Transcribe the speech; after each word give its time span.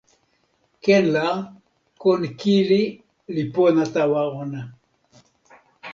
ken 0.83 1.03
la 1.15 1.27
kon 2.01 2.21
kili 2.39 2.81
li 3.35 3.43
pona 3.53 3.83
tawa 3.95 4.21
ona! 4.41 4.61